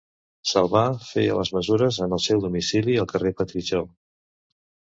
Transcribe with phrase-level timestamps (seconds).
[0.51, 3.89] Salvà feia les mesures en el seu domicili, al carrer Petritxol.